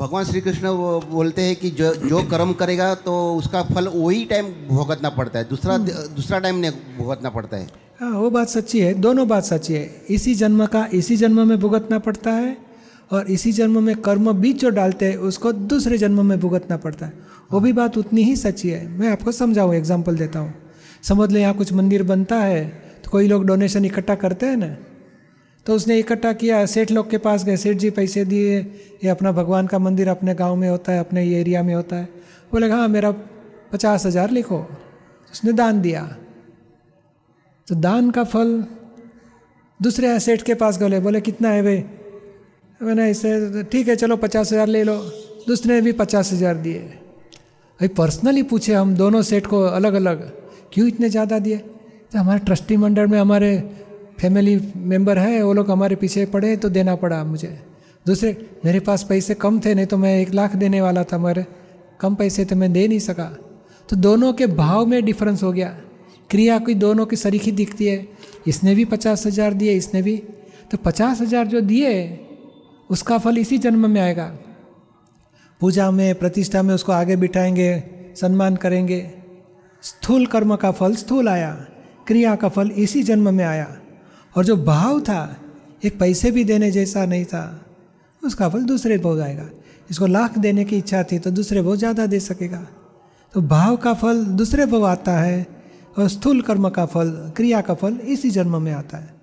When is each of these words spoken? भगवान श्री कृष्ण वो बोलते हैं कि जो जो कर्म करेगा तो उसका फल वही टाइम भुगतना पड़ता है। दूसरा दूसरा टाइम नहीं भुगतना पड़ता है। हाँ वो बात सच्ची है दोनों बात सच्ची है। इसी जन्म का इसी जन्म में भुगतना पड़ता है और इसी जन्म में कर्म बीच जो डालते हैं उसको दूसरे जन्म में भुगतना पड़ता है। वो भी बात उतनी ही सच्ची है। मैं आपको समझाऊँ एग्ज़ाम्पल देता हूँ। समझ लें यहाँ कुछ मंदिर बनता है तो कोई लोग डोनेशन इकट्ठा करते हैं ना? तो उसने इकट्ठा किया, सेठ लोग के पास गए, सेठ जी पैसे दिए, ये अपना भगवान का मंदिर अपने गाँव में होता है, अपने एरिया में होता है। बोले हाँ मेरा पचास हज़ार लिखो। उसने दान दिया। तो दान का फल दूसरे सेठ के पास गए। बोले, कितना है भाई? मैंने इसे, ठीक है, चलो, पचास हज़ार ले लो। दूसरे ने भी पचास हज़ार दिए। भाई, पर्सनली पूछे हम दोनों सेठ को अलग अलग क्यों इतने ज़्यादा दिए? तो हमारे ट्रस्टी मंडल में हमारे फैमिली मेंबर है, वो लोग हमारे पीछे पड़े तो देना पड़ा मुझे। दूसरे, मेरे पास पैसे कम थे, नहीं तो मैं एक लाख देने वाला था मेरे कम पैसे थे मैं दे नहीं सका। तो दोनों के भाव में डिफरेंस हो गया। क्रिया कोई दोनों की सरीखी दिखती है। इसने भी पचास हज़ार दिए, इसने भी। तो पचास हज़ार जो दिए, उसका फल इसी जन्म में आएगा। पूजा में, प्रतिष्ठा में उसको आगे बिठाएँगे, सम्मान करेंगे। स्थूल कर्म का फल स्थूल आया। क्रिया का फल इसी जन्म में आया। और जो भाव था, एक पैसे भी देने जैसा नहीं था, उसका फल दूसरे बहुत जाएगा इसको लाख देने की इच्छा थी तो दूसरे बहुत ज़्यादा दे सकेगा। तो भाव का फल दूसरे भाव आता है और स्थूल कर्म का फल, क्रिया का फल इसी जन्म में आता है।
भगवान 0.00 0.24
श्री 0.24 0.40
कृष्ण 0.40 0.68
वो 0.68 1.00
बोलते 1.10 1.42
हैं 1.42 1.56
कि 1.56 1.70
जो 1.70 1.92
जो 1.94 2.22
कर्म 2.28 2.52
करेगा 2.52 2.94
तो 2.96 3.12
उसका 3.36 3.62
फल 3.64 3.88
वही 3.88 4.24
टाइम 4.24 4.46
भुगतना 4.68 5.08
पड़ता 5.10 5.38
है। 5.38 5.48
दूसरा 5.48 5.76
दूसरा 5.78 6.38
टाइम 6.38 6.56
नहीं 6.56 6.96
भुगतना 6.98 7.30
पड़ता 7.30 7.56
है। 7.56 7.66
हाँ 8.00 8.10
वो 8.12 8.30
बात 8.30 8.48
सच्ची 8.48 8.80
है 8.80 8.92
दोनों 8.96 9.26
बात 9.28 9.44
सच्ची 9.44 9.74
है। 9.74 9.84
इसी 10.10 10.34
जन्म 10.34 10.64
का 10.66 10.86
इसी 10.94 11.16
जन्म 11.16 11.46
में 11.48 11.58
भुगतना 11.60 11.98
पड़ता 12.00 12.30
है 12.32 12.56
और 13.12 13.30
इसी 13.30 13.52
जन्म 13.52 13.82
में 13.84 13.94
कर्म 13.98 14.32
बीच 14.32 14.60
जो 14.60 14.70
डालते 14.70 15.06
हैं 15.06 15.16
उसको 15.28 15.52
दूसरे 15.52 15.98
जन्म 15.98 16.26
में 16.26 16.38
भुगतना 16.40 16.76
पड़ता 16.78 17.06
है। 17.06 17.12
वो 17.52 17.60
भी 17.60 17.72
बात 17.74 17.98
उतनी 17.98 18.22
ही 18.22 18.36
सच्ची 18.38 18.68
है। 18.68 18.86
मैं 18.88 19.08
आपको 19.08 19.32
समझाऊँ 19.34 19.74
एग्ज़ाम्पल 19.74 20.16
देता 20.16 20.38
हूँ। 20.38 20.54
समझ 21.02 21.30
लें 21.32 21.40
यहाँ 21.40 21.54
कुछ 21.54 21.72
मंदिर 21.72 22.02
बनता 22.04 22.36
है 22.38 22.64
तो 23.04 23.10
कोई 23.10 23.28
लोग 23.28 23.46
डोनेशन 23.46 23.84
इकट्ठा 23.84 24.14
करते 24.16 24.46
हैं 24.46 24.56
ना? 24.56 24.76
तो 25.66 25.74
उसने 25.74 25.98
इकट्ठा 25.98 26.32
किया, 26.32 26.64
सेठ 26.66 26.90
लोग 26.90 27.10
के 27.10 27.18
पास 27.18 27.44
गए, 27.44 27.56
सेठ 27.56 27.76
जी 27.76 27.90
पैसे 27.90 28.24
दिए, 28.24 28.58
ये 29.04 29.08
अपना 29.08 29.32
भगवान 29.32 29.66
का 29.66 29.78
मंदिर 29.78 30.08
अपने 30.08 30.34
गाँव 30.34 30.56
में 30.56 30.68
होता 30.68 30.92
है, 30.92 31.00
अपने 31.00 31.24
एरिया 31.40 31.62
में 31.62 31.74
होता 31.74 31.96
है। 31.96 32.08
बोले 32.52 32.70
हाँ 32.70 32.88
मेरा 32.88 33.10
पचास 33.72 34.06
हज़ार 34.06 34.30
लिखो। 34.30 34.58
उसने 35.32 35.52
दान 35.52 35.80
दिया। 35.80 36.02
तो 37.68 37.74
दान 37.74 38.10
का 38.10 38.24
फल 38.24 38.64
दूसरे 39.80 40.18
सेठ 40.20 40.42
के 40.42 40.54
पास 40.54 40.78
गए। 40.78 41.00
बोले, 41.00 41.20
कितना 41.20 41.48
है 41.48 41.62
भाई? 41.62 41.84
मैंने 42.80 43.10
इसे, 43.10 43.62
ठीक 43.62 43.88
है, 43.88 43.96
चलो, 43.96 44.16
पचास 44.16 44.52
हज़ार 44.52 44.66
ले 44.66 44.82
लो। 44.84 44.96
दूसरे 45.48 45.74
ने 45.74 45.80
भी 45.80 45.92
पचास 45.92 46.32
हज़ार 46.32 46.54
दिए। 46.56 46.78
भाई, 46.78 47.88
पर्सनली 47.88 48.42
पूछे 48.42 48.74
हम 48.74 48.94
दोनों 48.94 49.22
सेठ 49.22 49.46
को 49.46 49.60
अलग 49.60 49.94
अलग 49.94 50.30
क्यों 50.72 50.86
इतने 50.88 51.08
ज़्यादा 51.08 51.38
दिए? 51.38 51.56
तो 51.56 52.18
हमारे 52.18 52.38
ट्रस्टी 52.38 52.76
मंडल 52.76 53.06
में 53.06 53.18
हमारे 53.18 53.50
फैमिली 54.20 54.72
मेंबर 54.76 55.18
है, 55.18 55.42
वो 55.42 55.52
लोग 55.52 55.70
हमारे 55.70 55.96
पीछे 55.96 56.26
पड़े 56.26 56.56
तो 56.56 56.68
देना 56.68 56.94
पड़ा 56.94 57.24
मुझे। 57.24 57.60
दूसरे, 58.06 58.48
मेरे 58.64 58.80
पास 58.80 59.02
पैसे 59.02 59.34
कम 59.34 59.60
थे, 59.60 59.74
नहीं 59.74 59.86
तो 59.86 59.96
मैं 59.96 60.20
एक 60.20 60.34
लाख 60.34 60.56
देने 60.56 60.80
वाला 60.80 61.04
था 61.04 61.18
मेरे 61.18 61.46
कम 62.00 62.14
पैसे 62.14 62.44
थे 62.44 62.54
मैं 62.54 62.72
दे 62.72 62.88
नहीं 62.88 62.98
सका। 62.98 63.24
तो 63.88 63.96
दोनों 63.96 64.32
के 64.32 64.46
भाव 64.46 64.86
में 64.86 65.04
डिफरेंस 65.04 65.42
हो 65.42 65.52
गया। 65.52 65.68
क्रिया 66.30 66.58
कोई 66.58 66.74
दोनों 66.74 67.06
की 67.06 67.16
सरीखी 67.16 67.52
दिखती 67.52 67.86
है। 67.86 68.08
इसने 68.46 68.74
भी 68.74 68.84
पचास 68.84 69.26
हज़ार 69.26 69.54
दिए, 69.54 69.72
इसने 69.72 70.02
भी। 70.02 70.16
तो 70.70 70.76
पचास 70.76 71.20
हज़ार 71.20 71.46
जो 71.46 71.60
दिए, 71.60 72.20
उसका 72.90 73.18
फल 73.18 73.38
इसी 73.38 73.58
जन्म 73.58 73.90
में 73.90 74.00
आएगा। 74.00 74.32
पूजा 75.60 75.90
में, 75.90 76.14
प्रतिष्ठा 76.14 76.62
में 76.62 76.74
उसको 76.74 76.92
आगे 76.92 77.16
बिठाएँगे, 77.16 77.82
सम्मान 78.16 78.56
करेंगे। 78.56 79.10
स्थूल 79.82 80.26
कर्म 80.26 80.56
का 80.56 80.70
फल 80.70 80.94
स्थूल 80.94 81.28
आया। 81.28 81.52
क्रिया 82.06 82.36
का 82.36 82.48
फल 82.48 82.70
इसी 82.70 83.02
जन्म 83.02 83.34
में 83.34 83.44
आया। 83.44 83.76
और 84.34 84.44
जो 84.44 84.56
भाव 84.56 85.00
था, 85.00 85.36
एक 85.84 85.98
पैसे 85.98 86.30
भी 86.30 86.44
देने 86.44 86.70
जैसा 86.70 87.04
नहीं 87.06 87.24
था, 87.24 87.60
उसका 88.22 88.48
फल 88.48 88.64
दूसरे 88.64 88.98
बहुत 88.98 89.18
जाएगा 89.18 89.48
इसको 89.90 90.06
लाख 90.06 90.38
देने 90.38 90.64
की 90.64 90.76
इच्छा 90.76 91.02
थी 91.02 91.18
तो 91.18 91.30
दूसरे 91.30 91.62
बहुत 91.62 91.78
ज़्यादा 91.78 92.06
दे 92.06 92.20
सकेगा। 92.20 92.66
तो 93.34 93.40
भाव 93.42 93.76
का 93.76 93.94
फल 93.94 94.24
दूसरे 94.36 94.66
भाव 94.66 94.86
आता 94.86 95.12
है 95.12 95.46
और 95.98 96.08
स्थूल 96.08 96.40
कर्म 96.40 96.68
का 96.70 96.84
फल, 96.86 97.10
क्रिया 97.36 97.60
का 97.60 97.74
फल 97.74 97.98
इसी 98.06 98.30
जन्म 98.30 98.60
में 98.62 98.72
आता 98.72 98.98
है। 98.98 99.19